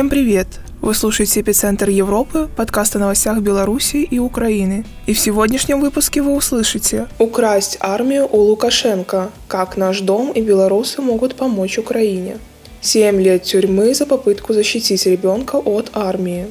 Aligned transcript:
Всем 0.00 0.08
привет! 0.08 0.46
Вы 0.80 0.94
слушаете 0.94 1.42
«Эпицентр 1.42 1.90
Европы», 1.90 2.48
подкаст 2.56 2.96
о 2.96 2.98
новостях 2.98 3.40
Беларуси 3.40 3.96
и 3.98 4.18
Украины. 4.18 4.86
И 5.04 5.12
в 5.12 5.20
сегодняшнем 5.20 5.78
выпуске 5.78 6.22
вы 6.22 6.34
услышите 6.34 7.06
«Украсть 7.18 7.76
армию 7.80 8.26
у 8.26 8.38
Лукашенко. 8.38 9.28
Как 9.46 9.76
наш 9.76 10.00
дом 10.00 10.32
и 10.32 10.40
белорусы 10.40 11.02
могут 11.02 11.34
помочь 11.34 11.76
Украине». 11.76 12.38
Семь 12.80 13.20
лет 13.20 13.42
тюрьмы 13.42 13.92
за 13.92 14.06
попытку 14.06 14.54
защитить 14.54 15.04
ребенка 15.04 15.56
от 15.56 15.90
армии. 15.92 16.46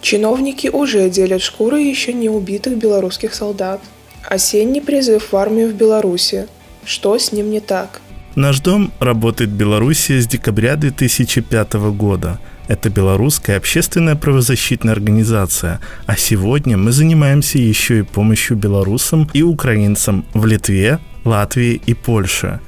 Чиновники 0.00 0.66
уже 0.66 1.08
делят 1.08 1.40
шкуры 1.40 1.80
еще 1.80 2.12
не 2.12 2.28
убитых 2.28 2.78
белорусских 2.78 3.32
солдат. 3.32 3.80
Осенний 4.28 4.80
призыв 4.80 5.30
в 5.30 5.36
армию 5.36 5.68
в 5.68 5.74
Беларуси. 5.74 6.48
Что 6.84 7.16
с 7.16 7.30
ним 7.30 7.52
не 7.52 7.60
так? 7.60 8.00
Наш 8.34 8.58
дом 8.58 8.90
работает 8.98 9.50
в 9.50 9.56
Беларуси 9.56 10.18
с 10.18 10.26
декабря 10.26 10.74
2005 10.74 11.74
года. 11.96 12.40
Это 12.68 12.90
белорусская 12.90 13.56
общественная 13.56 14.14
правозащитная 14.14 14.92
организация, 14.92 15.80
а 16.06 16.16
сегодня 16.18 16.76
мы 16.76 16.92
занимаемся 16.92 17.56
еще 17.56 18.00
и 18.00 18.02
помощью 18.02 18.58
белорусам 18.58 19.26
и 19.32 19.42
украинцам 19.42 20.26
в 20.34 20.44
Литве, 20.44 20.98
Латвии 21.24 21.80
и 21.86 21.94
Польше. 21.94 22.60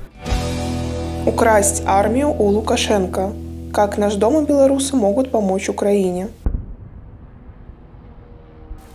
Украсть 1.26 1.82
армию 1.84 2.28
у 2.28 2.46
Лукашенко. 2.46 3.34
Как 3.74 3.98
наш 3.98 4.14
дом 4.14 4.42
и 4.42 4.46
белорусы 4.46 4.96
могут 4.96 5.30
помочь 5.30 5.68
Украине? 5.68 6.28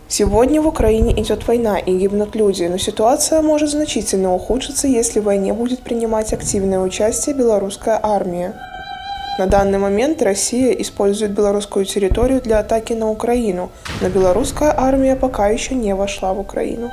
Сегодня 0.08 0.60
в 0.60 0.66
Украине 0.66 1.20
идет 1.20 1.46
война 1.46 1.78
и 1.78 1.96
гибнут 1.96 2.34
люди, 2.34 2.64
но 2.64 2.78
ситуация 2.78 3.42
может 3.42 3.70
значительно 3.70 4.34
ухудшиться, 4.34 4.88
если 4.88 5.20
в 5.20 5.24
войне 5.24 5.52
будет 5.52 5.82
принимать 5.82 6.32
активное 6.32 6.80
участие 6.80 7.36
белорусская 7.36 8.00
армия. 8.02 8.54
На 9.38 9.46
данный 9.46 9.78
момент 9.78 10.22
Россия 10.22 10.72
использует 10.72 11.32
белорусскую 11.32 11.84
территорию 11.84 12.40
для 12.40 12.58
атаки 12.60 12.94
на 12.94 13.10
Украину, 13.10 13.70
но 14.00 14.08
белорусская 14.08 14.74
армия 14.76 15.14
пока 15.14 15.48
еще 15.48 15.74
не 15.74 15.94
вошла 15.94 16.32
в 16.32 16.40
Украину. 16.40 16.90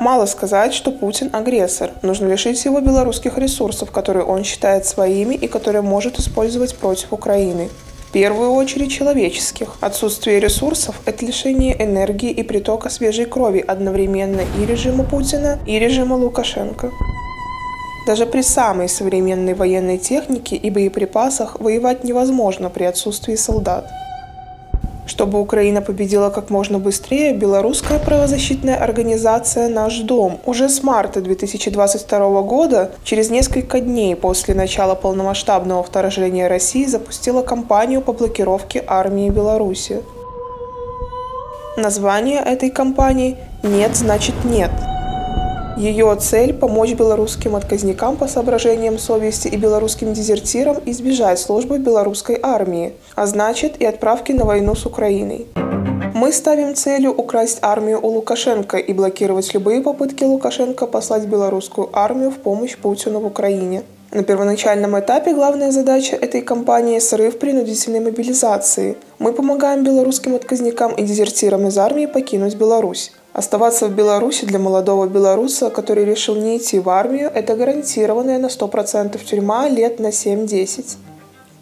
Мало 0.00 0.26
сказать, 0.26 0.74
что 0.74 0.90
Путин 0.90 1.30
агрессор. 1.32 1.90
Нужно 2.02 2.26
лишить 2.26 2.64
его 2.64 2.80
белорусских 2.80 3.38
ресурсов, 3.38 3.90
которые 3.90 4.24
он 4.24 4.44
считает 4.44 4.86
своими 4.86 5.34
и 5.34 5.46
которые 5.46 5.82
может 5.82 6.18
использовать 6.18 6.74
против 6.74 7.12
Украины 7.12 7.68
первую 8.12 8.52
очередь 8.52 8.92
человеческих. 8.92 9.76
Отсутствие 9.80 10.38
ресурсов– 10.38 11.00
это 11.06 11.24
лишение 11.24 11.82
энергии 11.82 12.30
и 12.30 12.42
притока 12.42 12.90
свежей 12.90 13.24
крови 13.24 13.64
одновременно 13.66 14.42
и 14.60 14.66
режима 14.66 15.04
Путина, 15.04 15.58
и 15.66 15.78
режима 15.78 16.14
Лукашенко. 16.14 16.90
Даже 18.06 18.26
при 18.26 18.42
самой 18.42 18.88
современной 18.88 19.54
военной 19.54 19.98
технике 19.98 20.56
и 20.56 20.70
боеприпасах 20.70 21.60
воевать 21.60 22.02
невозможно 22.02 22.68
при 22.68 22.84
отсутствии 22.84 23.36
солдат. 23.36 23.88
Чтобы 25.06 25.40
Украина 25.40 25.82
победила 25.82 26.30
как 26.30 26.48
можно 26.50 26.78
быстрее, 26.78 27.34
белорусская 27.34 27.98
правозащитная 27.98 28.76
организация 28.76 29.68
«Наш 29.68 29.98
дом» 29.98 30.40
уже 30.46 30.68
с 30.68 30.82
марта 30.82 31.20
2022 31.20 32.42
года, 32.42 32.92
через 33.04 33.28
несколько 33.28 33.80
дней 33.80 34.16
после 34.16 34.54
начала 34.54 34.94
полномасштабного 34.94 35.82
вторжения 35.82 36.48
России, 36.48 36.86
запустила 36.86 37.42
кампанию 37.42 38.00
по 38.00 38.12
блокировке 38.12 38.82
армии 38.86 39.28
Беларуси. 39.28 40.02
Название 41.76 42.40
этой 42.40 42.70
кампании 42.70 43.36
«Нет, 43.62 43.96
значит 43.96 44.34
нет». 44.44 44.70
Ее 45.82 46.16
цель– 46.20 46.54
помочь 46.60 46.92
белорусским 46.92 47.56
отказникам 47.56 48.16
по 48.16 48.28
соображениям 48.28 49.00
совести 49.00 49.48
и 49.48 49.56
белорусским 49.56 50.12
дезертирам 50.12 50.76
избежать 50.86 51.40
службы 51.40 51.78
в 51.78 51.80
белорусской 51.80 52.38
армии, 52.40 52.92
а 53.16 53.26
значит 53.26 53.80
и 53.80 53.84
отправки 53.84 54.30
на 54.30 54.44
войну 54.44 54.76
с 54.76 54.86
Украиной. 54.86 55.48
Мы 56.14 56.30
ставим 56.30 56.76
целью 56.76 57.10
украсть 57.10 57.58
армию 57.62 57.98
у 58.00 58.10
Лукашенко 58.10 58.76
и 58.76 58.92
блокировать 58.92 59.52
любые 59.54 59.80
попытки 59.80 60.22
Лукашенко 60.22 60.86
послать 60.86 61.26
белорусскую 61.26 61.90
армию 61.92 62.30
в 62.30 62.36
помощь 62.36 62.76
Путину 62.76 63.18
в 63.18 63.26
Украине. 63.26 63.82
На 64.12 64.22
первоначальном 64.22 64.96
этапе 65.00 65.34
главная 65.34 65.72
задача 65.72 66.14
этой 66.14 66.42
кампании– 66.42 66.98
срыв 67.00 67.40
принудительной 67.40 67.98
мобилизации. 67.98 68.96
Мы 69.18 69.32
помогаем 69.32 69.82
белорусским 69.82 70.36
отказникам 70.36 70.94
и 70.94 71.02
дезертирам 71.02 71.66
из 71.66 71.76
армии 71.76 72.06
покинуть 72.06 72.54
Беларусь. 72.54 73.10
Оставаться 73.32 73.86
в 73.86 73.94
Беларуси 73.94 74.44
для 74.44 74.58
молодого 74.58 75.06
белоруса, 75.06 75.70
который 75.70 76.04
решил 76.04 76.36
не 76.36 76.58
идти 76.58 76.78
в 76.78 76.90
армию, 76.90 77.30
это 77.34 77.56
гарантированная 77.56 78.38
на 78.38 78.46
100% 78.46 79.18
тюрьма 79.24 79.70
лет 79.70 80.00
на 80.00 80.08
7-10. 80.08 80.96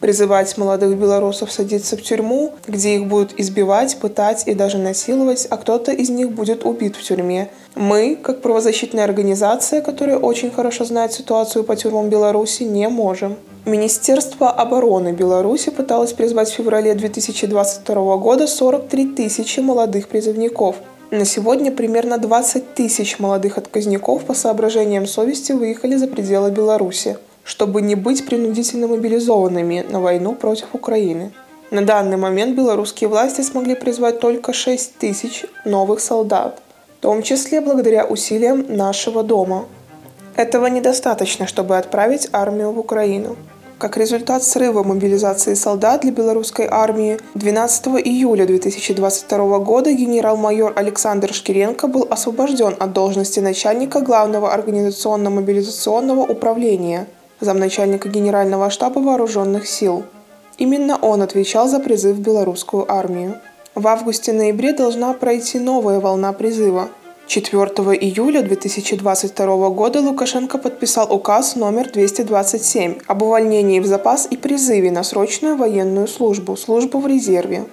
Призывать 0.01 0.57
молодых 0.59 0.97
белорусов 0.99 1.53
садиться 1.53 1.97
в 1.97 2.03
тюрьму, 2.03 2.55
где 2.67 2.97
их 2.97 3.07
будут 3.07 3.39
избивать, 3.39 3.99
пытать 3.99 4.49
и 4.49 4.55
даже 4.55 4.79
насиловать, 4.79 5.47
а 5.49 5.59
кто-то 5.59 5.93
из 5.93 6.11
них 6.11 6.33
будет 6.33 6.65
убит 6.65 6.97
в 6.97 7.03
тюрьме. 7.05 7.51
Мы, 7.77 8.17
как 8.17 8.41
правозащитная 8.41 9.05
организация, 9.05 9.81
которая 9.81 10.19
очень 10.19 10.51
хорошо 10.51 10.85
знает 10.85 11.13
ситуацию 11.13 11.63
по 11.63 11.77
тюрьмам 11.77 12.09
Беларуси, 12.09 12.65
не 12.65 12.89
можем. 12.89 13.37
Министерство 13.65 14.51
обороны 14.51 15.13
Беларуси 15.13 15.71
пыталось 15.71 16.15
призвать 16.15 16.51
в 16.51 16.55
феврале 16.55 16.95
2022 16.95 18.17
года 18.17 18.49
43 18.49 19.07
тысячи 19.15 19.61
молодых 19.61 20.09
призывников– 20.09 20.75
на 21.11 21.25
сегодня 21.25 21.73
примерно 21.73 22.19
20 22.19 22.75
тысяч 22.75 23.19
молодых 23.19 23.59
отказников 23.59 24.25
по 24.25 24.35
соображениям 24.35 25.07
совести 25.07 25.53
выехали 25.53 25.97
за 25.97 26.07
пределы 26.07 26.51
Беларуси, 26.51 27.19
чтобы 27.43 27.83
не 27.83 27.97
быть 27.97 28.25
принудительно 28.27 28.87
мобилизованными 28.87 29.85
на 29.89 30.01
войну 30.01 30.35
против 30.35 30.69
Украины. 30.73 31.33
На 31.71 31.83
данный 31.83 32.17
момент 32.17 32.57
белорусские 32.57 33.09
власти 33.09 33.41
смогли 33.41 33.75
призвать 33.75 34.21
только 34.21 34.53
6 34.53 34.99
тысяч 34.99 35.45
новых 35.65 36.01
солдат, 36.01 36.61
в 36.99 37.03
том 37.03 37.23
числе 37.23 37.61
благодаря 37.61 38.05
усилиям 38.05 38.65
нашего 38.69 39.23
дома. 39.23 39.67
Этого 40.37 40.67
недостаточно, 40.67 41.47
чтобы 41.47 41.77
отправить 41.77 42.29
армию 42.33 42.71
в 42.71 42.79
Украину. 42.79 43.37
Как 43.81 43.97
результат 43.97 44.45
срыва 44.45 44.83
мобилизации 44.83 45.55
солдат 45.55 46.03
для 46.03 46.13
белорусской 46.13 46.69
армии 46.71 47.19
12 47.33 47.87
июля 48.05 48.45
2022 48.45 49.59
года 49.61 49.91
генерал-майор 49.91 50.75
Александр 50.77 51.33
Шкиренко 51.33 51.89
был 51.89 52.07
освобожден 52.11 52.77
от 52.79 52.93
должности 52.93 53.41
начальника 53.41 54.03
Главного 54.03 54.53
организационно-мобилизационного 54.53 56.31
управления, 56.31 57.07
замначальника 57.41 58.11
Генерального 58.11 58.69
штаба 58.69 58.99
вооруженных 58.99 59.67
сил. 59.67 60.03
Именно 60.59 60.99
он 60.99 61.23
отвечал 61.23 61.67
за 61.67 61.81
призыв 61.81 62.17
в 62.19 62.21
белорусскую 62.21 62.85
армию. 62.93 63.41
В 63.75 63.89
августе-ноябре 63.89 64.75
должна 64.75 65.15
пройти 65.15 65.59
новая 65.59 66.01
волна 66.01 66.35
призыва– 66.35 66.91
4 67.31 67.65
июля 67.95 68.43
2022 68.43 69.71
года 69.71 70.01
Лукашенко 70.01 70.59
подписал 70.59 71.15
указ 71.15 71.55
номер 71.55 71.89
227 71.89 72.99
об 73.07 73.23
увольнении 73.23 73.79
в 73.79 73.87
запас 73.87 74.27
и 74.29 74.37
призыве 74.37 74.91
на 74.91 75.05
срочную 75.05 75.57
военную 75.57 76.09
службу, 76.09 76.57
службу 76.57 76.99
в 76.99 77.07
резерве. 77.07 77.67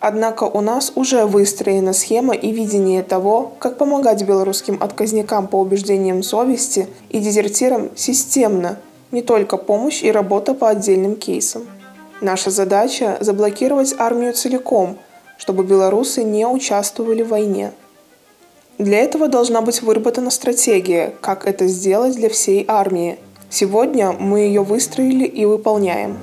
Однако 0.00 0.44
у 0.44 0.62
нас 0.62 0.92
уже 0.94 1.26
выстроена 1.26 1.92
схема 1.92 2.34
и 2.34 2.52
видение 2.52 3.02
того, 3.02 3.52
как 3.58 3.76
помогать 3.76 4.22
белорусским 4.22 4.78
отказникам 4.82 5.46
по 5.46 5.56
убеждениям 5.56 6.22
совести 6.22 6.86
и 7.10 7.18
дезертирам 7.18 7.90
системно, 7.94 8.78
не 9.10 9.20
только 9.20 9.58
помощь 9.58 10.02
и 10.02 10.10
работа 10.10 10.54
по 10.54 10.70
отдельным 10.70 11.16
кейсам. 11.16 11.64
Наша 12.22 12.48
задача– 12.50 13.18
заблокировать 13.20 13.94
армию 13.98 14.32
целиком, 14.32 14.96
чтобы 15.36 15.64
белорусы 15.64 16.24
не 16.24 16.46
участвовали 16.46 17.22
в 17.22 17.28
войне– 17.28 17.72
для 18.78 19.00
этого 19.00 19.28
должна 19.28 19.60
быть 19.60 19.82
выработана 19.82 20.30
стратегия, 20.30 21.12
как 21.20 21.46
это 21.46 21.66
сделать 21.66 22.16
для 22.16 22.28
всей 22.28 22.64
армии. 22.66 23.18
Сегодня 23.50 24.12
мы 24.12 24.40
ее 24.40 24.62
выстроили 24.62 25.24
и 25.24 25.44
выполняем. 25.44 26.16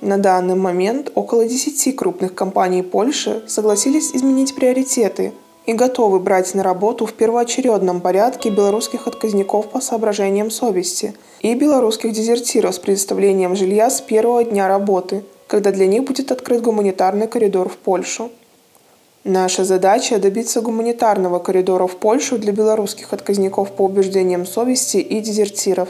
На 0.00 0.16
данный 0.16 0.54
момент 0.54 1.10
около 1.14 1.44
10 1.44 1.94
крупных 1.96 2.34
компаний 2.34 2.82
Польши 2.82 3.42
согласились 3.46 4.12
изменить 4.14 4.54
приоритеты 4.54 5.32
и 5.66 5.72
готовы 5.72 6.20
брать 6.20 6.54
на 6.54 6.62
работу 6.62 7.04
в 7.04 7.12
первоочередном 7.12 8.00
порядке 8.00 8.50
белорусских 8.50 9.06
отказников 9.06 9.68
по 9.68 9.80
соображениям 9.80 10.50
совести 10.50 11.14
и 11.40 11.54
белорусских 11.54 12.12
дезертиров 12.12 12.74
с 12.74 12.78
предоставлением 12.78 13.54
жилья 13.54 13.90
с 13.90 14.00
первого 14.00 14.44
дня 14.44 14.68
работы– 14.68 15.24
когда 15.50 15.72
для 15.72 15.88
них 15.88 16.04
будет 16.04 16.30
открыт 16.30 16.62
гуманитарный 16.62 17.26
коридор 17.26 17.68
в 17.68 17.76
Польшу. 17.76 18.30
Наша 19.24 19.64
задача– 19.64 20.18
добиться 20.20 20.60
гуманитарного 20.60 21.40
коридора 21.40 21.88
в 21.88 21.96
Польшу 21.96 22.38
для 22.38 22.52
белорусских 22.52 23.12
отказников 23.12 23.72
по 23.72 23.82
убеждениям 23.82 24.46
совести 24.46 24.98
и 24.98 25.20
дезертиров. 25.20 25.88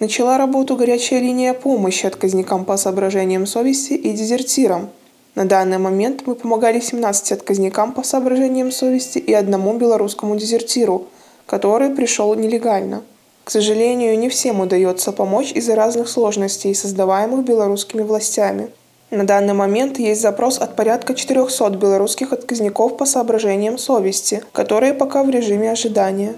Начала 0.00 0.38
работу 0.38 0.74
горячая 0.74 1.20
линия 1.20 1.54
помощи 1.54 2.04
отказникам 2.06 2.64
по 2.64 2.76
соображениям 2.76 3.46
совести 3.46 3.92
и 3.92 4.12
дезертирам. 4.12 4.90
На 5.36 5.44
данный 5.44 5.78
момент 5.78 6.24
мы 6.26 6.34
помогали 6.34 6.80
17 6.80 7.30
отказникам 7.30 7.92
по 7.92 8.02
соображениям 8.02 8.72
совести 8.72 9.18
и 9.18 9.32
одному 9.32 9.78
белорусскому 9.78 10.36
дезертиру, 10.36 11.06
который 11.46 11.90
пришел 11.90 12.34
нелегально– 12.34 13.04
К 13.48 13.50
сожалению, 13.50 14.18
не 14.18 14.28
всем 14.28 14.60
удается 14.60 15.10
помочь 15.10 15.52
из-за 15.52 15.74
разных 15.74 16.10
сложностей, 16.10 16.74
создаваемых 16.74 17.46
белорусскими 17.46 18.02
властями. 18.02 18.68
На 19.10 19.26
данный 19.26 19.54
момент 19.54 19.98
есть 19.98 20.20
запрос 20.20 20.58
от 20.58 20.76
порядка 20.76 21.14
400 21.14 21.70
белорусских 21.70 22.34
отказников 22.34 22.98
по 22.98 23.06
соображениям 23.06 23.78
совести, 23.78 24.42
которые 24.52 24.92
пока 24.92 25.22
в 25.24 25.30
режиме 25.30 25.70
ожидания. 25.70 26.34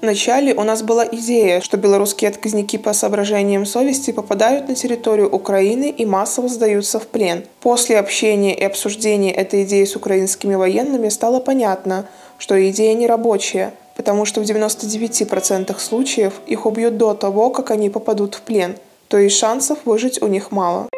Вначале 0.00 0.54
у 0.54 0.62
нас 0.62 0.82
была 0.82 1.06
идея, 1.12 1.60
что 1.60 1.76
белорусские 1.76 2.30
отказники 2.30 2.78
по 2.78 2.94
соображениям 2.94 3.66
совести 3.66 4.10
попадают 4.10 4.68
на 4.68 4.74
территорию 4.74 5.28
Украины 5.28 5.90
и 5.90 6.06
массово 6.06 6.48
сдаются 6.48 6.98
в 6.98 7.08
плен. 7.08 7.44
После 7.60 7.98
общения 7.98 8.54
и 8.58 8.64
обсуждения 8.64 9.34
этой 9.34 9.64
идеи 9.64 9.84
с 9.84 9.96
украинскими 9.96 10.54
военными 10.54 11.10
стало 11.10 11.40
понятно, 11.40 12.06
что 12.38 12.56
идея 12.70 12.94
не 12.94 13.06
рабочая, 13.06 13.74
потому 14.02 14.24
что 14.24 14.40
в 14.40 14.42
99% 14.42 15.78
случаев 15.78 16.32
их 16.48 16.66
убьют 16.66 16.96
до 16.96 17.14
того, 17.14 17.50
как 17.50 17.70
они 17.70 17.88
попадут 17.88 18.34
в 18.34 18.40
плен, 18.40 18.74
то 19.06 19.16
есть 19.16 19.36
шансов 19.36 19.78
выжить 19.84 20.20
у 20.20 20.26
них 20.26 20.50
мало. 20.50 20.88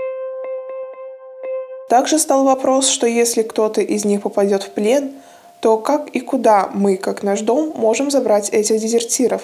Также 1.90 2.18
стал 2.18 2.44
вопрос, 2.44 2.88
что 2.88 3.06
если 3.06 3.42
кто-то 3.42 3.82
из 3.82 4.06
них 4.06 4.22
попадет 4.22 4.62
в 4.62 4.70
плен, 4.70 5.12
то 5.60 5.76
как 5.76 6.08
и 6.16 6.20
куда 6.20 6.70
мы, 6.72 6.96
как 6.96 7.22
наш 7.22 7.42
дом, 7.42 7.74
можем 7.76 8.10
забрать 8.10 8.48
этих 8.48 8.80
дезертиров? 8.80 9.42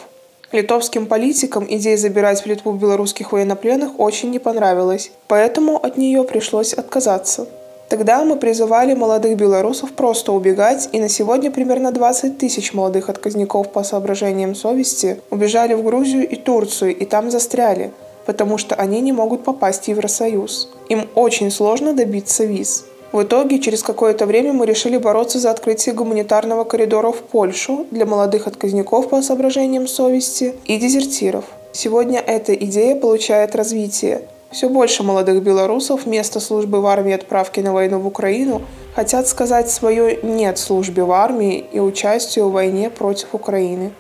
Литовским 0.53 1.05
политикам 1.05 1.67
идея 1.69 1.99
забирать 1.99 2.41
в 2.41 2.47
Литву 2.47 2.73
белорусских 2.73 3.33
военнопленных 3.33 4.01
очень 4.01 4.31
не 4.31 4.39
понравилась, 4.39 5.13
поэтому 5.29 5.77
от 5.77 5.99
нее 5.99 6.25
пришлось 6.25 6.73
отказаться. 6.73 7.47
Тогда 7.91 8.25
мы 8.25 8.37
призывали 8.37 8.95
молодых 8.95 9.37
белорусов 9.37 9.93
просто 9.93 10.33
убегать, 10.33 10.89
и 10.93 11.01
на 11.01 11.11
сегодня 11.11 11.51
примерно 11.51 11.93
20 11.93 12.39
тысяч 12.39 12.73
молодых 12.73 13.11
отказников 13.11 13.71
по 13.71 13.83
соображениям 13.83 14.55
совести 14.55 15.21
убежали 15.31 15.75
в 15.75 15.83
Грузию 15.83 16.27
и 16.27 16.37
Турцию 16.37 16.97
и 16.97 17.05
там 17.05 17.31
застряли– 17.31 17.91
потому 18.31 18.59
что 18.59 18.77
они 18.77 19.01
не 19.01 19.13
могут 19.13 19.43
попасть 19.43 19.85
в 19.85 19.89
Евросоюз. 19.89 20.69
Им 20.89 21.09
очень 21.17 21.51
сложно 21.51 21.95
добиться 21.95 22.45
виз. 22.45 22.85
В 23.11 23.25
итоге, 23.25 23.59
через 23.59 23.83
какое-то 23.83 24.25
время 24.25 24.53
мы 24.53 24.67
решили 24.67 24.97
бороться 24.97 25.41
за 25.41 25.51
открытие 25.51 25.97
гуманитарного 25.97 26.63
коридора 26.63 27.11
в 27.11 27.23
Польшу 27.23 27.87
для 27.91 28.07
молодых 28.07 28.47
отказников 28.47 29.09
по 29.09 29.21
соображениям 29.21 29.89
совести 29.89 30.55
и 30.65 30.77
дезертиров. 30.77 31.45
Сегодня 31.73 32.21
эта 32.21 32.55
идея 32.55 32.95
получает 32.95 33.57
развитие. 33.57 34.23
Все 34.51 34.69
больше 34.69 35.05
молодых 35.05 35.43
белорусов 35.45 36.07
вместо 36.07 36.41
службы 36.41 36.81
в 36.81 36.87
армии 36.87 37.13
отправки 37.13 37.61
на 37.61 37.73
войну 37.73 38.01
в 38.01 38.07
Украину 38.09 38.63
хотят 38.97 39.29
сказать 39.29 39.71
свое 39.71 40.19
«нет» 40.23 40.59
службе 40.59 41.05
в 41.05 41.13
армии 41.13 41.65
и 41.73 41.79
участию 41.79 42.49
в 42.49 42.53
войне 42.53 42.91
против 42.91 43.29
Украины. 43.33 43.93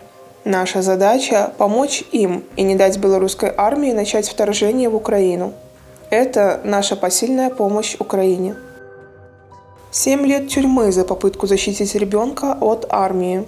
Наша 0.44 0.82
задача– 0.82 1.52
помочь 1.58 2.02
им 2.10 2.42
и 2.56 2.62
не 2.62 2.74
дать 2.74 2.98
белорусской 2.98 3.52
армии 3.56 3.92
начать 3.92 4.28
вторжение 4.28 4.88
в 4.88 4.96
Украину. 4.96 5.52
Это 6.10 6.60
наша 6.64 6.96
посильная 6.96 7.50
помощь 7.50 7.94
Украине. 8.00 8.56
Семь 9.92 10.26
лет 10.26 10.48
тюрьмы 10.48 10.90
за 10.90 11.04
попытку 11.04 11.46
защитить 11.46 11.94
ребенка 11.94 12.56
от 12.60 12.86
армии. 12.88 13.46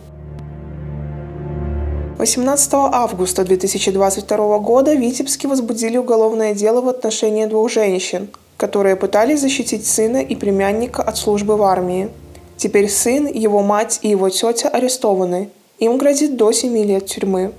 18 2.19 2.71
августа 2.75 3.45
2022 3.45 4.59
года 4.59 4.95
в 4.95 4.99
Витебске 4.99 5.49
возбудили 5.49 5.97
уголовное 5.97 6.55
дело 6.55 6.81
в 6.81 6.89
отношении 6.89 7.47
двух 7.47 7.71
женщин, 7.71 8.29
которые 8.57 8.97
пытались 8.97 9.41
защитить 9.41 9.87
сына 9.87 10.19
и 10.19 10.37
племянника 10.37 11.03
от 11.03 11.17
службы 11.17 11.57
в 11.57 11.63
армии. 11.63 12.11
Теперь 12.57 12.89
сын, 12.89 13.27
его 13.27 13.63
мать 13.63 13.99
и 14.03 14.09
его 14.09 14.29
тетя 14.29 14.69
арестованы– 14.69 15.51
им 15.83 15.99
грозит 15.99 16.37
до 16.37 16.53
7 16.53 16.79
лет 16.85 17.07
тюрьмы. 17.07 17.51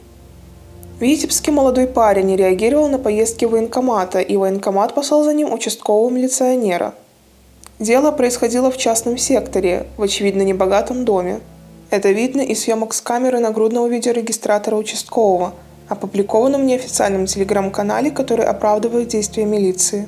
В 0.97 1.01
Витебске 1.01 1.51
молодой 1.51 1.87
парень 1.87 2.27
не 2.27 2.37
реагировал 2.37 2.87
на 2.87 2.97
поездки 2.97 3.43
военкомата, 3.43 4.21
и 4.21 4.37
военкомат 4.37 4.93
послал 4.93 5.25
за 5.25 5.33
ним 5.33 5.51
участкового 5.51 6.09
милиционера. 6.09 6.93
Дело 7.79 8.11
происходило 8.11 8.71
в 8.71 8.77
частном 8.77 9.17
секторе, 9.17 9.87
в 9.97 10.03
очевидно 10.03 10.43
небогатом 10.43 11.03
доме. 11.03 11.41
Это 11.93 12.09
видно 12.09 12.41
из 12.41 12.63
съемок 12.63 12.91
с 12.95 13.01
камеры 13.01 13.37
нагрудного 13.37 13.85
видеорегистратора 13.85 14.77
участкового, 14.77 15.53
опубликованном 15.87 16.65
неофициальном 16.65 17.27
телеграм-канале, 17.27 18.09
который 18.09 18.45
оправдывает 18.45 19.09
действия 19.09 19.45
милиции. 19.45 20.07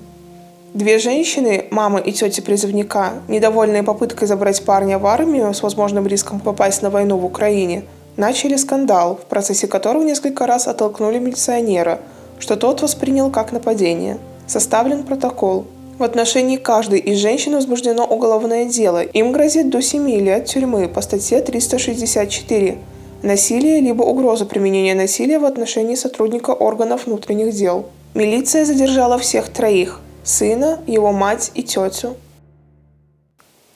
Две 0.73 0.97
женщины, 0.97 1.67
мама 1.69 1.99
и 1.99 2.11
тетя 2.11 2.41
призывника, 2.41 3.11
недовольные 3.27 3.83
попыткой 3.83 4.27
забрать 4.27 4.65
парня 4.65 4.97
в 4.97 5.05
армию 5.05 5.53
с 5.53 5.61
возможным 5.61 6.07
риском 6.07 6.39
попасть 6.39 6.81
на 6.81 6.89
войну 6.89 7.17
в 7.19 7.25
Украине, 7.25 7.83
начали 8.17 8.55
скандал, 8.55 9.17
в 9.17 9.25
процессе 9.27 9.67
которого 9.67 10.01
несколько 10.01 10.47
раз 10.47 10.67
оттолкнули 10.67 11.19
милиционера, 11.19 11.99
что 12.39 12.55
тот 12.55 12.81
воспринял 12.81 13.29
как 13.29 13.51
нападение. 13.51 14.17
Составлен 14.47 15.03
протокол. 15.03 15.67
В 15.97 16.03
отношении 16.03 16.57
каждой 16.57 16.99
из 16.99 17.19
женщин 17.19 17.53
возбуждено 17.53 18.05
уголовное 18.05 18.65
дело. 18.65 19.01
Им 19.01 19.31
грозит 19.31 19.69
до 19.69 19.81
7 19.81 20.09
лет 20.19 20.45
тюрьмы 20.45 20.89
по 20.89 20.99
статье 20.99 21.41
364 21.41 22.77
насилие 23.23 23.79
либо 23.79 24.03
угроза 24.03 24.45
применения 24.45 24.93
насилия 24.93 25.39
в 25.39 25.45
отношении 25.45 25.95
сотрудника 25.95 26.51
органов 26.51 27.05
внутренних 27.05 27.53
дел. 27.53 27.85
Милиция 28.13 28.65
задержала 28.65 29.17
всех 29.17 29.47
троих– 29.47 30.01
сына, 30.23 30.79
его 30.85 31.13
мать 31.13 31.51
и 31.53 31.63
тетю. 31.63 32.15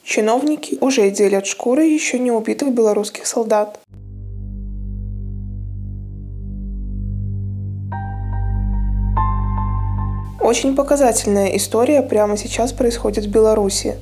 Чиновники 0.04 0.76
уже 0.82 1.10
делят 1.10 1.46
шкуры 1.46 1.84
еще 1.84 2.18
не 2.18 2.30
убитых 2.30 2.72
белорусских 2.72 3.26
солдат. 3.26 3.80
Очень 10.40 10.74
показательная 10.74 11.48
история 11.48 12.00
прямо 12.00 12.38
сейчас 12.38 12.72
происходит 12.72 13.26
в 13.26 13.30
Беларуси. 13.30 13.96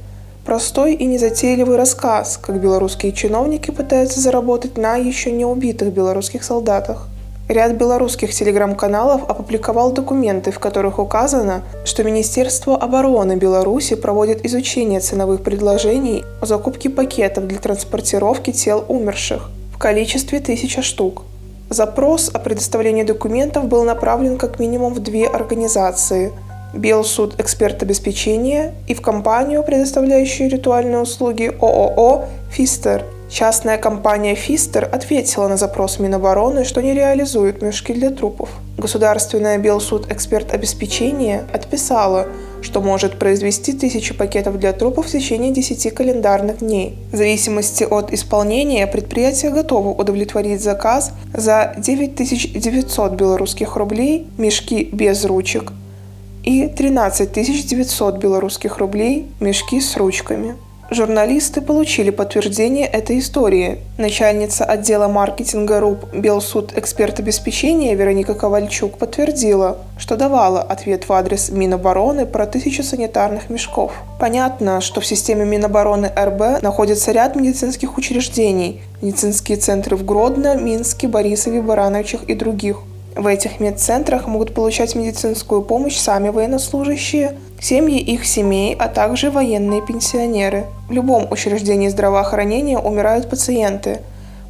Простой 0.47 0.95
и 0.95 1.05
незатейливый 1.05 1.77
рассказ, 1.77 2.39
как 2.41 2.61
белорусские 2.61 3.11
чиновники 3.13 3.73
пытаются 3.73 4.21
заработать 4.21 4.79
на 4.79 4.95
еще 4.95 5.33
не 5.33 5.45
убитых 5.45 5.93
белорусских 5.93 6.45
солдатах. 6.45 7.09
Ряд 7.49 7.73
белорусских 7.73 8.33
телеграм-каналов 8.33 9.29
опубликовал 9.29 9.91
документы, 9.91 10.53
в 10.53 10.61
которых 10.61 11.01
указано, 11.01 11.63
что 11.85 12.05
Министерство 12.05 12.77
обороны 12.77 13.37
Беларуси 13.37 13.97
проводит 13.97 14.47
изучение 14.47 15.01
ценовых 15.01 15.43
предложений 15.43 16.25
о 16.41 16.47
закупке 16.47 16.89
пакетов 16.89 17.49
для 17.49 17.59
транспортировки 17.59 18.53
тел 18.53 18.85
умерших 18.87 19.51
в 19.75 19.79
количестве 19.79 20.39
тысяча 20.39 20.83
штук. 20.83 21.25
Запрос 21.71 22.31
о 22.33 22.39
предоставлении 22.39 23.03
документов 23.03 23.67
был 23.67 23.85
направлен 23.85 24.39
как 24.39 24.59
минимум 24.59 24.95
в 24.95 25.01
две 25.01 25.27
организации– 25.27 26.33
Белсуд 26.75 27.41
эксперт 27.41 27.83
обеспечения 27.83 28.75
и 28.87 28.95
в 28.95 29.01
компанию, 29.01 29.63
предоставляющую 29.63 30.51
ритуальные 30.51 30.99
услуги 30.99 31.51
ООО 31.61 32.27
«Фистер». 32.51 33.05
Частная 33.31 33.79
компания 33.79 34.35
«Фистер» 34.35 34.89
ответила 34.91 35.49
на 35.49 35.57
запрос 35.57 35.99
Минобороны, 35.99 36.65
что 36.65 36.83
не 36.83 36.95
реализует 36.95 37.63
мешки 37.63 37.93
для 37.93 38.11
трупов. 38.11 38.51
Государственная 38.77 39.59
Белсуд 39.59 40.11
эксперт 40.11 40.53
обеспечения 40.53 41.45
отписала, 41.53 42.27
что 42.63 42.81
может 42.81 43.19
произвести 43.19 43.73
тысячи 43.73 44.15
пакетов 44.15 44.59
для 44.59 44.73
трупов 44.73 45.07
в 45.07 45.11
течение 45.11 45.53
10 45.53 45.95
календарных 45.95 46.59
дней. 46.59 46.99
В 47.13 47.17
зависимости 47.17 47.85
от 47.85 48.13
исполнения 48.13 48.87
предприятие 48.87 49.51
готово 49.51 49.89
удовлетворить 49.89 50.63
заказ 50.63 51.13
за 51.35 51.75
9900 51.79 53.13
белорусских 53.13 53.77
рублей, 53.77 54.27
мешки 54.39 54.89
без 54.93 55.25
ручек, 55.25 55.73
и 56.45 56.67
13 56.67 57.33
900 57.33 58.19
белорусских 58.19 58.79
рублей 58.79 59.27
мешки 59.41 59.81
с 59.81 59.97
ручками. 59.97 60.57
Журналисты 60.91 61.61
получили 61.61 62.09
подтверждение 62.09 62.87
этой 62.87 63.19
истории. 63.19 63.81
Начальница 63.99 64.65
отдела 64.65 65.07
маркетинга 65.07 65.81
РУП 65.81 66.15
Белсуд 66.15 66.73
эксперт 66.79 67.21
обеспечения 67.21 67.95
Вероника 67.95 68.33
Ковальчук 68.33 68.97
подтвердила, 68.97 69.77
что 69.99 70.17
давала 70.17 70.63
ответ 70.63 71.07
в 71.07 71.13
адрес 71.13 71.51
Минобороны 71.51 72.25
про 72.25 72.47
тысячу 72.47 72.83
санитарных 72.83 73.51
мешков. 73.51 73.93
Понятно, 74.19 74.81
что 74.81 75.03
в 75.03 75.07
системе 75.07 75.45
Минобороны 75.45 76.11
РБ 76.17 76.63
находится 76.63 77.13
ряд 77.13 77.37
медицинских 77.37 77.99
учреждений, 77.99 78.81
медицинские 79.03 79.59
центры 79.59 79.95
в 79.95 80.07
Гродно, 80.07 80.57
Минске, 80.57 81.07
Борисове, 81.07 81.61
Барановичах 81.61 82.25
и 82.25 82.35
других. 82.35 82.79
В 83.17 83.27
этих 83.27 83.59
медцентрах 83.59 84.27
могут 84.27 84.55
получать 84.55 84.95
медицинскую 84.95 85.63
помощь 85.63 85.97
сами 85.97 86.29
военнослужащие, 86.29 87.37
семьи 87.61 87.99
их 87.99 88.25
семей, 88.25 88.77
а 88.79 88.89
также 88.89 89.31
военные 89.31 89.83
пенсионеры. 89.83 90.67
В 90.89 90.93
любом 90.93 91.31
учреждении 91.31 91.89
здравоохранения 91.89 92.79
умирают 92.79 93.29
пациенты, 93.29 94.01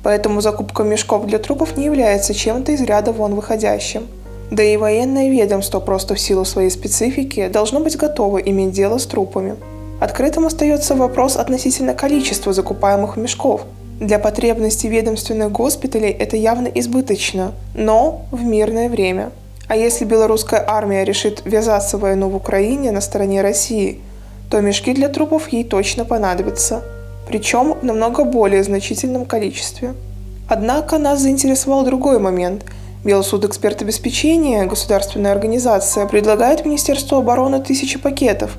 поэтому 0.03 0.41
закупка 0.41 0.83
мешков 0.83 1.27
для 1.27 1.39
трупов 1.39 1.77
не 1.77 1.87
является 1.87 2.35
чем-то 2.35 2.73
из 2.73 2.83
ряда 2.83 3.13
вон 3.13 3.35
выходящим. 3.35 4.07
Да 4.51 4.63
и 4.63 4.77
военное 4.77 5.31
ведомство 5.31 5.81
просто 5.81 6.15
в 6.15 6.21
силу 6.21 6.45
своей 6.45 6.71
специфики 6.71 7.49
должно 7.49 7.81
быть 7.81 7.97
готово 7.97 8.39
иметь 8.39 8.73
дело 8.73 8.99
с 8.99 9.07
трупами. 9.07 9.57
Открытым 10.01 10.47
остается 10.47 10.95
вопрос 10.95 11.37
относительно 11.37 11.95
количества 11.95 12.53
закупаемых 12.53 13.17
мешков– 13.17 13.63
Для 14.01 14.21
потребностей 14.21 14.89
ведомственных 14.89 15.51
госпиталей 15.51 16.11
это 16.11 16.37
явно 16.37 16.69
избыточно, 16.69 17.53
но 17.75 18.27
в 18.31 18.45
мирное 18.45 18.89
время. 18.89 19.31
А 19.67 19.77
если 19.77 20.05
белорусская 20.05 20.65
армия 20.65 21.05
решит 21.05 21.43
ввязаться 21.45 21.99
в 21.99 22.03
войну 22.03 22.29
в 22.29 22.37
Украине 22.37 22.93
на 22.93 23.01
стороне 23.01 23.43
России, 23.43 24.01
то 24.51 24.61
мешки 24.61 24.95
для 24.95 25.09
трупов 25.09 25.49
ей 25.49 25.65
точно 25.65 26.05
понадобятся. 26.05 26.83
Причем 27.27 27.75
в 27.75 27.85
намного 27.85 28.23
более 28.23 28.63
значительном 28.63 29.27
количестве. 29.27 29.95
Однако 30.49 30.97
нас 30.99 31.21
заинтересовал 31.21 31.85
другой 31.85 32.21
момент. 32.21 32.65
Белсудэкспертобеспечения, 33.05 34.65
государственная 34.65 35.33
организация, 35.33 36.07
предлагает 36.07 36.65
Министерству 36.65 37.19
обороны 37.19 37.61
тысячи 37.61 37.99
пакетов. 37.99 38.57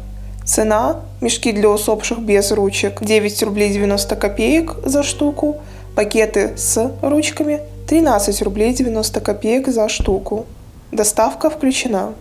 Цена– 0.49 0.95
мешки 1.21 1.51
для 1.51 1.69
усопших 1.69 2.19
без 2.21 2.51
ручек– 2.51 2.97
9 3.03 3.43
рублей 3.43 3.71
90 3.71 4.15
копеек 4.15 4.77
за 4.83 5.03
штуку, 5.03 5.57
пакеты 5.95 6.57
с 6.57 6.91
ручками– 7.03 7.59
13 7.87 8.41
рублей 8.41 8.73
90 8.73 9.19
копеек 9.21 9.67
за 9.67 9.87
штуку. 9.89 10.47
Доставка 10.91 11.51
включена. 11.51 12.15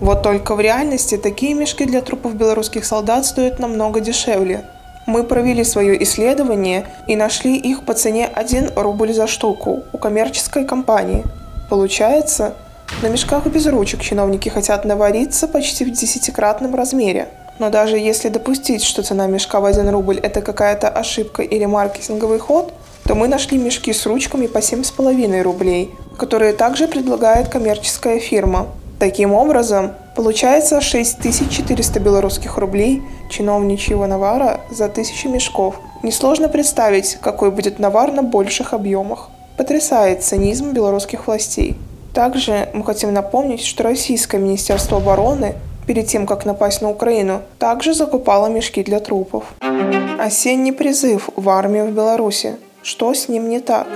Вот 0.00 0.22
только 0.22 0.54
в 0.54 0.60
реальности 0.60 1.18
такие 1.18 1.52
мешки 1.52 1.84
для 1.84 2.00
трупов 2.00 2.36
белорусских 2.36 2.86
солдат 2.86 3.26
стоят 3.26 3.58
намного 3.58 4.00
дешевле. 4.00 4.64
Мы 5.06 5.24
провели 5.24 5.62
свое 5.62 6.02
исследование 6.04 6.86
и 7.06 7.16
нашли 7.16 7.54
их 7.58 7.84
по 7.84 7.92
цене 7.92 8.26
1 8.34 8.70
рубль 8.76 9.12
за 9.12 9.26
штуку 9.26 9.82
у 9.92 9.98
коммерческой 9.98 10.64
компании. 10.64 11.22
Получается, 11.68 12.54
на 13.02 13.08
мешках 13.08 13.46
без 13.46 13.66
ручек 13.66 14.00
чиновники 14.00 14.48
хотят 14.48 14.84
навариться 14.84 15.48
почти 15.48 15.84
в 15.84 15.90
десятикратном 15.90 16.74
размере. 16.74 17.28
Но 17.58 17.70
даже 17.70 17.98
если 17.98 18.28
допустить, 18.28 18.82
что 18.82 19.02
цена 19.02 19.26
мешка 19.26 19.60
в 19.60 19.64
1 19.64 19.90
рубль– 19.90 20.18
это 20.22 20.40
какая-то 20.40 20.88
ошибка 20.88 21.42
или 21.42 21.64
маркетинговый 21.66 22.38
ход, 22.38 22.72
то 23.04 23.14
мы 23.14 23.28
нашли 23.28 23.58
мешки 23.58 23.92
с 23.92 24.06
ручками 24.06 24.46
по 24.46 24.58
7,5 24.58 25.42
рублей, 25.42 25.90
которые 26.18 26.52
также 26.52 26.88
предлагает 26.88 27.48
коммерческая 27.48 28.18
фирма. 28.18 28.68
Таким 28.98 29.34
образом, 29.34 29.92
получается 30.16 30.80
6400 30.80 32.00
белорусских 32.00 32.56
рублей 32.56 33.02
чиновничьего 33.28 34.06
навара 34.06 34.60
за 34.70 34.86
1000 34.86 35.28
мешков. 35.28 35.76
Несложно 36.02 36.48
представить, 36.48 37.18
какой 37.20 37.50
будет 37.50 37.78
навар 37.78 38.12
на 38.12 38.22
больших 38.22 38.72
объемах. 38.72 39.28
Потрясает 39.56 40.24
цинизм 40.24 40.72
белорусских 40.72 41.26
властей. 41.26 41.76
Также 42.14 42.68
мы 42.72 42.84
хотим 42.84 43.12
напомнить, 43.12 43.60
что 43.60 43.82
Российское 43.82 44.38
Министерство 44.38 44.98
обороны 44.98 45.56
перед 45.84 46.06
тем, 46.06 46.26
как 46.26 46.46
напасть 46.46 46.80
на 46.80 46.88
Украину, 46.88 47.42
также 47.58 47.92
закупало 47.92 48.46
мешки 48.46 48.84
для 48.84 49.00
трупов. 49.00 49.44
Осенний 50.18 50.72
призыв 50.72 51.28
в 51.34 51.48
армию 51.48 51.86
в 51.86 51.90
Беларуси. 51.90 52.56
Что 52.82 53.12
с 53.14 53.28
ним 53.28 53.48
не 53.48 53.58
так? 53.58 53.88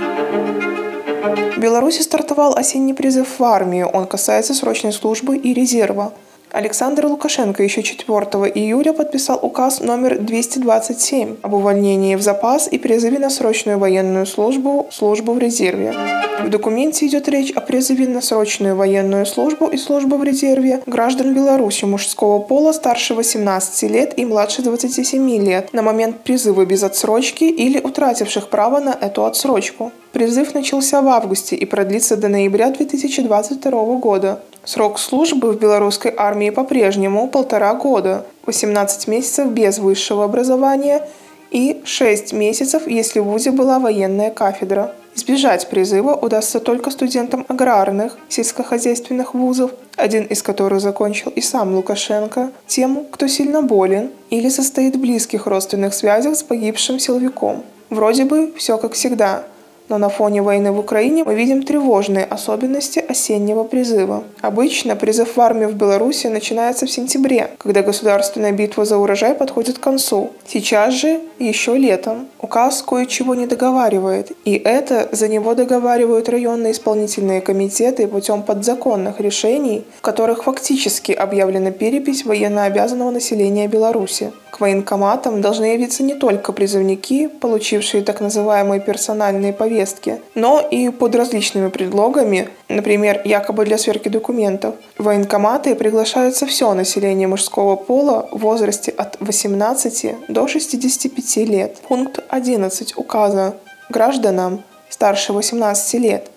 В 1.57 1.61
Беларуси 1.61 2.03
стартовал 2.03 2.55
осенний 2.57 2.93
призыв 2.93 3.39
в 3.39 3.45
армию. 3.45 3.87
Он 3.87 4.07
касается 4.07 4.53
срочной 4.53 4.93
службы 4.93 5.37
и 5.37 5.55
резерва. 5.55 6.13
Александр 6.53 7.07
Лукашенко 7.07 7.63
еще 7.63 7.83
4 7.83 8.17
июля 8.55 8.93
подписал 8.93 9.39
указ 9.43 9.81
номер 9.81 10.19
227 10.19 11.37
об 11.43 11.55
увольнении 11.55 12.15
в 12.15 12.23
запас 12.23 12.69
и 12.71 12.79
призыве 12.79 13.19
на 13.19 13.29
срочную 13.29 13.79
военную 13.79 14.25
службу, 14.27 14.89
службу 14.91 15.35
в 15.35 15.39
резерве. 15.39 15.95
В 16.41 16.49
документе 16.49 17.07
идет 17.07 17.29
речь 17.29 17.51
о 17.51 17.61
призыве 17.61 18.09
на 18.09 18.23
срочную 18.23 18.77
военную 18.77 19.27
службу 19.27 19.67
и 19.67 19.77
службу 19.77 20.17
в 20.17 20.25
резерве 20.25 20.81
граждан 20.87 21.35
Беларуси 21.35 21.85
мужского 21.85 22.39
пола 22.39 22.73
старше 22.73 23.15
18 23.15 23.91
лет 23.91 24.19
и 24.19 24.25
младше 24.25 24.63
27 24.63 25.45
лет 25.45 25.73
на 25.73 25.83
момент 25.83 26.21
призыва 26.21 26.65
без 26.65 26.83
отсрочки 26.83 27.45
или 27.45 27.79
утративших 27.79 28.49
право 28.49 28.81
на 28.81 28.97
эту 28.99 29.25
отсрочку. 29.25 29.93
Призыв 30.13 30.55
начался 30.55 31.03
в 31.03 31.09
августе 31.09 31.55
и 31.55 31.67
продлится 31.67 32.17
до 32.17 32.29
ноября 32.29 32.71
2022 32.71 33.71
года. 33.97 34.41
Срок 34.65 34.99
службы 34.99 35.53
в 35.53 35.59
белорусской 35.59 36.13
армии 36.17 36.49
по-прежнему 36.49 37.29
полтора 37.29 37.75
года, 37.75 38.25
18 38.47 39.07
месяцев 39.07 39.49
без 39.49 39.79
высшего 39.79 40.25
образования 40.25 41.07
и 41.51 41.83
6 41.85 42.33
месяцев, 42.33 42.87
если 42.87 43.21
в 43.21 43.25
ВУЗе 43.25 43.51
была 43.51 43.79
военная 43.79 44.31
кафедра. 44.31 44.95
Избежать 45.15 45.69
призыва 45.69 46.15
удастся 46.15 46.59
только 46.61 46.91
студентам 46.91 47.45
аграрных, 47.49 48.17
сельскохозяйственных 48.29 49.35
вузов, 49.35 49.73
один 49.97 50.25
из 50.25 50.43
которых 50.43 50.81
закончил 50.81 51.31
и 51.31 51.43
сам 51.43 51.75
Лукашенко, 51.75 52.51
тем, 52.67 53.05
кто 53.11 53.27
сильно 53.27 53.61
болен 53.61 54.11
или 54.31 54.49
состоит 54.49 54.97
в 54.97 55.01
близких 55.01 55.47
родственных 55.47 55.93
связях 55.93 56.37
с 56.37 56.43
погибшим 56.43 56.99
силовиком. 56.99 57.65
Вроде 57.91 58.25
бы 58.25 58.55
все 58.57 58.79
как 58.79 58.95
всегда– 58.95 59.45
но 59.89 59.99
на 59.99 60.09
фоне 60.09 60.43
войны 60.43 60.73
в 60.73 60.79
Украине 60.79 61.25
мы 61.25 61.35
видим 61.35 61.63
тревожные 61.63 62.25
особенности 62.25 62.99
осеннего 62.99 63.65
призыва. 63.65 64.25
Обычно 64.41 64.97
призыв 64.97 65.37
в 65.37 65.41
армию 65.41 65.69
в 65.69 65.75
Беларуси 65.75 66.27
начинается 66.27 66.87
в 66.87 66.91
сентябре, 66.91 67.51
когда 67.59 67.83
государственная 67.83 68.53
битва 68.53 68.85
за 68.85 68.99
урожай 68.99 69.35
подходит 69.35 69.79
к 69.79 69.83
концу. 69.83 70.31
Сейчас 70.47 70.95
же 70.95 71.21
еще 71.39 71.77
летом. 71.77 72.29
Указ 72.41 72.83
кое-чего 72.83 73.35
не 73.35 73.47
договаривает, 73.47 74.33
и 74.45 74.55
это 74.55 75.09
за 75.13 75.29
него 75.29 75.55
договаривают 75.55 76.29
районные 76.29 76.73
исполнительные 76.73 77.41
комитеты 77.41 78.07
путем 78.07 78.43
подзаконных 78.43 79.21
решений, 79.21 79.85
в 79.97 80.01
которых 80.01 80.45
фактически 80.45 81.13
объявлена 81.13 81.71
перепись 81.71 82.25
военнообязанного 82.25 83.11
населения 83.11 83.69
Беларуси. 83.69 84.33
К 84.51 84.61
военкоматам 84.61 85.41
должны 85.41 85.67
явиться 85.67 86.03
не 86.03 86.15
только 86.15 86.53
призывники, 86.53 87.29
получившие 87.29 88.03
так 88.03 88.21
называемые 88.21 88.81
персональные 88.81 89.53
повестки, 89.53 90.21
но 90.35 90.61
и 90.61 90.91
под 90.91 91.15
различными 91.15 91.69
предлогами, 91.69 92.49
например, 92.69 93.21
якобы 93.25 93.65
для 93.65 93.79
сверки 93.79 94.09
документов. 94.09 94.75
В 94.97 95.05
военкоматы 95.05 95.75
приглашается 95.75 96.47
все 96.47 96.73
население 96.75 97.29
мужского 97.29 97.77
пола 97.77 98.29
в 98.33 98.39
возрасте 98.39 98.91
от 98.91 99.17
18 99.21 100.29
до 100.29 100.49
65 100.49 101.37
лет. 101.49 101.77
Пункт 101.89 102.21
11 102.29 102.97
указа 102.97 103.55
гражданам 103.91 104.63
старше 104.89 105.33
18 105.33 105.95
лет, 105.95 106.31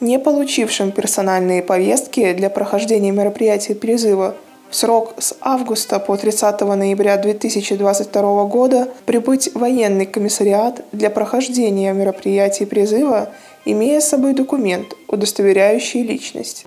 не 0.00 0.18
получившим 0.18 0.92
персональные 0.92 1.62
повестки 1.62 2.32
для 2.34 2.50
прохождения 2.50 3.10
мероприятий 3.10 3.74
призыва, 3.74 4.34
срок 4.74 5.14
с 5.18 5.34
августа 5.40 5.98
по 5.98 6.16
30 6.16 6.60
ноября 6.60 7.16
2022 7.16 8.44
года 8.44 8.88
прибыть 9.06 9.54
в 9.54 9.60
военный 9.60 10.06
комиссариат 10.06 10.84
для 10.92 11.10
прохождения 11.10 11.92
мероприятий 11.92 12.64
призыва, 12.64 13.30
имея 13.64 14.00
с 14.00 14.08
собой 14.08 14.34
документ, 14.34 14.94
удостоверяющий 15.08 16.02
личность. 16.02 16.66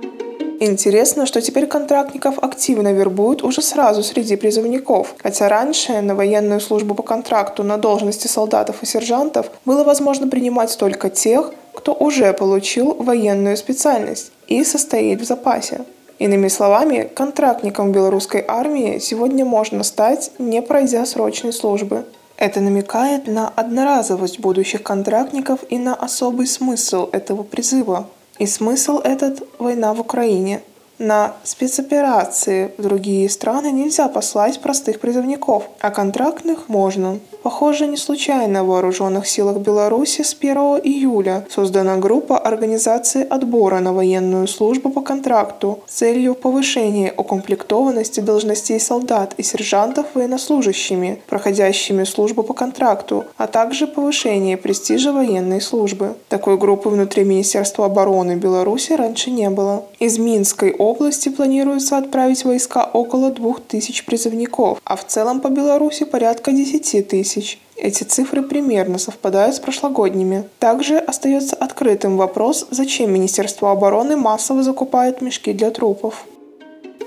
Интересно, 0.59 1.27
что 1.27 1.39
теперь 1.39 1.67
контрактников 1.67 2.39
активно 2.39 2.91
вербуют 2.91 3.43
уже 3.43 3.61
сразу 3.61 4.01
среди 4.01 4.35
призывников, 4.37 5.13
хотя 5.21 5.49
раньше 5.49 6.01
на 6.01 6.15
военную 6.15 6.59
службу 6.61 6.95
по 6.95 7.03
контракту 7.03 7.63
на 7.63 7.77
должности 7.77 8.27
солдатов 8.27 8.81
и 8.81 8.87
сержантов 8.87 9.51
было 9.65 9.83
возможно 9.83 10.27
принимать 10.27 10.75
только 10.79 11.11
тех, 11.11 11.51
кто 11.75 11.93
уже 11.93 12.33
получил 12.33 12.95
военную 12.95 13.55
специальность 13.55 14.31
и 14.47 14.63
состоит 14.63 15.21
в 15.21 15.25
запасе. 15.25 15.81
Иными 16.19 16.47
словами, 16.47 17.09
контрактником 17.13 17.91
белорусской 17.91 18.43
армии 18.47 18.97
сегодня 18.97 19.45
можно 19.45 19.83
стать, 19.83 20.31
не 20.39 20.61
пройдя 20.61 21.05
срочной 21.05 21.53
службы. 21.53 22.05
Это 22.37 22.59
намекает 22.59 23.27
на 23.27 23.49
одноразовость 23.49 24.39
будущих 24.39 24.83
контрактников 24.83 25.59
и 25.69 25.77
на 25.77 25.93
особый 25.93 26.47
смысл 26.47 27.09
этого 27.11 27.43
призыва. 27.43 28.07
И 28.39 28.45
смысл 28.45 28.99
этот– 28.99 29.41
война 29.59 29.93
в 29.93 29.99
Украине. 29.99 30.61
На 30.99 31.35
спецоперации 31.43 32.71
в 32.77 32.81
другие 32.81 33.29
страны 33.29 33.71
нельзя 33.71 34.07
послать 34.07 34.59
простых 34.61 34.99
призывников, 34.99 35.69
а 35.79 35.91
контрактных 35.91 36.69
можно. 36.69 37.19
Похоже, 37.43 37.85
не 37.87 37.97
случайно 37.97 38.63
в 38.63 38.67
Вооруженных 38.67 39.27
силах 39.27 39.57
Беларуси 39.57 40.23
с 40.23 40.35
1 40.37 40.57
июля 40.83 41.45
создана 41.49 41.97
группа 41.97 42.37
организации 42.37 43.25
отбора 43.25 43.79
на 43.79 43.93
военную 43.93 44.47
службу 44.47 44.89
по 44.89 45.01
контракту 45.01 45.79
с 45.85 45.93
целью 45.93 46.33
повышения 46.33 47.13
укомплектованности 47.15 48.19
должностей 48.19 48.79
солдат 48.79 49.35
и 49.37 49.43
сержантов 49.43 50.07
военнослужащими, 50.15 51.21
проходящими 51.27 52.05
службу 52.05 52.41
по 52.41 52.53
контракту, 52.53 53.25
а 53.37 53.45
также 53.45 53.85
повышения 53.85 54.57
престижа 54.57 55.13
военной 55.13 55.61
службы. 55.61 56.15
Такой 56.29 56.57
группы 56.57 56.89
внутри 56.89 57.23
Министерства 57.23 57.85
обороны 57.85 58.35
Беларуси 58.35 58.93
раньше 58.93 59.29
не 59.29 59.49
было. 59.49 59.85
Из 59.99 60.17
Минской 60.17 60.71
области 60.73 60.86
планируется 61.31 61.97
отправить 61.97 62.45
войска 62.45 62.89
около 62.91 63.31
2000 63.31 64.05
призывников, 64.05 64.79
а 64.83 64.95
в 64.95 65.05
целом 65.05 65.41
по 65.41 65.49
Беларуси 65.49 66.05
порядка 66.05 66.51
10 66.51 67.07
тысяч. 67.07 67.59
Эти 67.75 68.03
цифры 68.03 68.41
примерно 68.41 68.97
совпадают 68.97 69.55
с 69.55 69.59
прошлогодними. 69.59 70.49
Также 70.59 70.97
остается 70.97 71.55
открытым 71.55 72.17
вопрос, 72.17 72.67
зачем 72.71 73.13
Министерство 73.13 73.71
обороны 73.71 74.17
массово 74.17 74.63
закупает 74.63 75.21
мешки 75.21 75.53
для 75.53 75.69
трупов. 75.69 76.25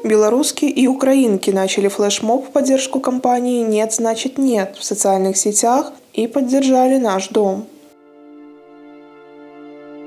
Белорусские 0.05 0.71
и 0.71 0.87
украинки 0.87 1.51
начали 1.51 1.89
флешмоб 1.89 2.47
в 2.47 2.51
поддержку 2.53 3.01
компании 3.01 3.63
«Нет, 3.63 3.93
значит 3.93 4.39
нет» 4.39 4.77
в 4.79 4.85
социальных 4.85 5.37
сетях 5.37 5.93
и 6.15 6.27
поддержали 6.27 6.97
наш 6.97 7.29
дом. 7.29 7.67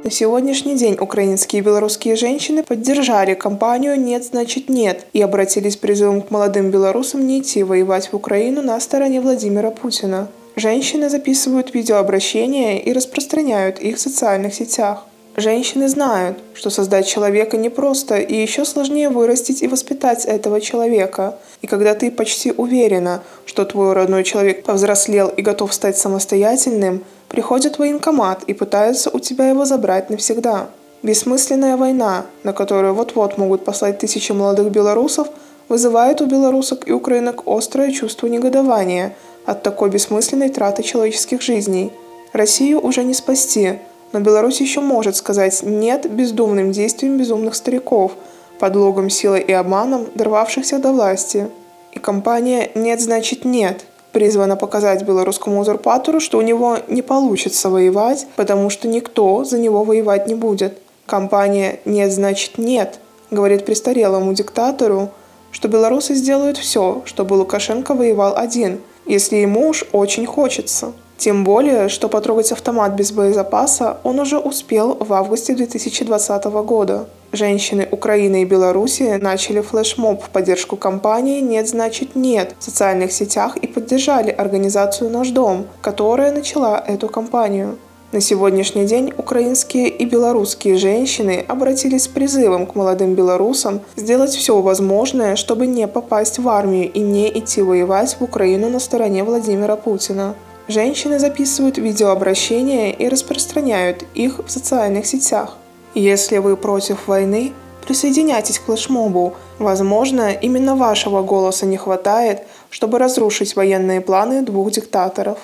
На 0.03 0.11
сегодняшний 0.11 0.75
день 0.75 0.97
украинские 0.99 1.61
и 1.61 1.63
белорусские 1.63 2.17
женщины 2.17 2.61
поддержали 2.61 3.35
кампанию 3.35 3.97
«Нет, 3.97 4.25
значит 4.25 4.67
нет» 4.67 5.05
и 5.13 5.21
обратились 5.21 5.77
призывом 5.77 6.21
к 6.21 6.29
молодым 6.29 6.71
белорусам 6.71 7.25
не 7.25 7.39
идти 7.39 7.63
воевать 7.63 8.11
в 8.11 8.13
Украину 8.13 8.61
на 8.61 8.77
стороне 8.81 9.21
Владимира 9.21 9.71
Путина. 9.71 10.27
Женщины 10.57 11.09
записывают 11.09 11.73
видеообращения 11.73 12.79
и 12.79 12.91
распространяют 12.91 13.79
их 13.79 13.95
в 13.95 14.01
социальных 14.01 14.53
сетях. 14.53 15.05
Женщины 15.37 15.87
знают, 15.87 16.37
что 16.53 16.69
создать 16.69 17.07
человека 17.07 17.55
непросто, 17.55 18.17
и 18.17 18.35
еще 18.35 18.65
сложнее 18.65 19.07
вырастить 19.07 19.63
и 19.63 19.69
воспитать 19.69 20.25
этого 20.25 20.59
человека. 20.59 21.39
И 21.61 21.67
когда 21.67 21.95
ты 21.95 22.11
почти 22.11 22.51
уверена, 22.51 23.23
что 23.45 23.63
твой 23.63 23.93
родной 23.93 24.25
человек 24.25 24.63
повзрослел 24.63 25.29
и 25.29 25.41
готов 25.41 25.73
стать 25.73 25.97
самостоятельным, 25.97 27.05
приходят 27.33 27.75
в 27.75 27.79
военкомат 27.79 28.43
и 28.43 28.53
пытаются 28.53 29.09
у 29.09 29.19
тебя 29.19 29.49
его 29.49 29.65
забрать 29.65 30.09
навсегда. 30.09 30.67
Бессмысленная 31.01 31.75
война, 31.75 32.25
на 32.43 32.53
которую 32.53 32.93
вот-вот 32.93 33.37
могут 33.37 33.65
послать 33.65 33.99
тысячи 33.99 34.31
молодых 34.31 34.71
белорусов, 34.71 35.27
вызывает 35.67 36.21
у 36.21 36.27
белорусок 36.27 36.87
и 36.87 36.93
украинок 36.93 37.43
острое 37.45 37.91
чувство 37.91 38.27
негодования 38.27 39.15
от 39.45 39.63
такой 39.63 39.89
бессмысленной 39.89 40.49
траты 40.49 40.83
человеческих 40.83 41.41
жизней. 41.41 41.91
Россию 42.31 42.79
уже 42.79 43.03
не 43.03 43.13
спасти– 43.13 43.79
но 44.13 44.19
Беларусь 44.19 44.61
еще 44.61 44.79
может 44.79 45.15
сказать 45.15 45.63
«нет» 45.63 46.09
бездумным 46.09 46.71
действиям 46.71 47.17
безумных 47.17 47.55
стариков, 47.55 48.13
подлогом 48.59 49.09
силой 49.09 49.41
и 49.41 49.51
обманом, 49.51 50.07
дорвавшихся 50.13 50.77
до 50.77 50.93
власти. 50.93 51.49
И 51.91 51.99
компания 51.99 52.69
«нет 52.75 53.01
значит 53.01 53.43
нет» 53.43 53.85
призвана 54.13 54.55
показать 54.55 55.03
белорусскому 55.03 55.59
узурпатору, 55.59 56.19
что 56.19 56.37
у 56.37 56.41
него 56.41 56.77
не 56.87 57.01
получится 57.01 57.69
воевать, 57.69 58.27
потому 58.35 58.69
что 58.69 58.87
никто 58.87 59.43
за 59.43 59.59
него 59.59 59.83
воевать 59.83 60.27
не 60.27 60.35
будет. 60.35 60.77
Компания 61.05 61.79
«нет 61.83 62.13
значит 62.13 62.57
нет» 62.57 62.99
говорит 63.31 63.65
престарелому 63.65 64.33
диктатору, 64.33 65.09
что 65.51 65.67
белорусы 65.67 66.13
сделают 66.13 66.57
все, 66.57 67.01
чтобы 67.05 67.33
Лукашенко 67.33 67.93
воевал 67.93 68.37
один, 68.37 68.79
если 69.05 69.37
ему 69.37 69.69
уж 69.69 69.85
очень 69.91 70.25
хочется. 70.25 70.93
Тем 71.17 71.43
более, 71.43 71.89
что 71.89 72.09
потрогать 72.09 72.51
автомат 72.51 72.93
без 72.93 73.11
боезапаса 73.11 73.97
он 74.03 74.19
уже 74.19 74.37
успел 74.37 74.97
в 74.99 75.13
августе 75.13 75.53
2020 75.53 76.45
года. 76.65 77.07
Женщины 77.31 77.87
Украины 77.89 78.43
и 78.43 78.45
Беларуси 78.45 79.17
начали 79.19 79.61
флешмоб 79.61 80.23
в 80.23 80.29
поддержку 80.29 80.75
кампании 80.75 81.41
«Нет, 81.41 81.67
значит 81.67 82.15
нет» 82.15 82.55
в 82.59 82.63
социальных 82.63 83.11
сетях 83.11 83.57
и 83.57 83.67
поддержали 83.67 84.29
организацию 84.29 85.09
«Наш 85.09 85.29
дом», 85.29 85.65
которая 85.81 86.31
начала 86.31 86.83
эту 86.87 87.07
кампанию. 87.07 87.77
На 88.11 88.21
сегодняшний 88.21 88.85
день 88.85 89.11
украинские 89.17 89.89
и 89.89 90.05
белорусские 90.05 90.77
женщины 90.77 91.43
обратились 91.47 92.03
с 92.03 92.07
призывом 92.07 92.67
к 92.67 92.75
молодым 92.75 93.15
белорусам 93.15 93.81
сделать 93.95 94.35
все 94.35 94.61
возможное, 94.61 95.35
чтобы 95.35 95.65
не 95.65 95.87
попасть 95.87 96.37
в 96.37 96.47
армию 96.47 96.91
и 96.91 96.99
не 96.99 97.27
идти 97.35 97.63
воевать 97.63 98.15
в 98.19 98.23
Украину 98.23 98.69
на 98.69 98.79
стороне 98.79 99.23
Владимира 99.23 99.75
Путина. 99.75 100.35
Женщины 100.67 101.19
записывают 101.19 101.77
видеообращения 101.77 102.91
и 102.91 103.09
распространяют 103.09 104.05
их 104.13 104.39
в 104.45 104.49
социальных 104.49 105.05
сетях. 105.05 105.57
Если 105.93 106.37
вы 106.37 106.55
против 106.55 107.07
войны, 107.07 107.51
присоединяйтесь 107.85 108.59
к 108.59 108.65
флешмобу. 108.65 109.35
Возможно, 109.59 110.31
именно 110.31 110.75
вашего 110.75 111.21
голоса 111.21 111.65
не 111.65 111.75
хватает, 111.75 112.43
чтобы 112.69 112.97
разрушить 112.97 113.57
военные 113.57 113.99
планы 113.99 114.41
двух 114.41 114.71
диктаторов. 114.71 115.37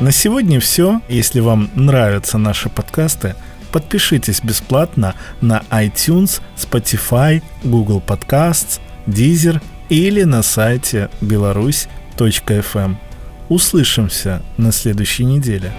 На 0.00 0.12
сегодня 0.12 0.60
все. 0.60 1.00
Если 1.08 1.40
вам 1.40 1.68
нравятся 1.74 2.38
наши 2.38 2.68
подкасты, 2.68 3.34
подпишитесь 3.72 4.40
бесплатно 4.40 5.16
на 5.40 5.64
iTunes, 5.70 6.40
Spotify, 6.56 7.42
Google 7.64 8.00
Podcasts, 8.06 8.78
Deezer 9.08 9.60
или 9.88 10.22
на 10.22 10.44
сайте 10.44 11.10
беларусь.фм. 11.20 12.98
Услышимся 13.48 14.42
на 14.56 14.72
следующей 14.72 15.24
неделе. 15.24 15.72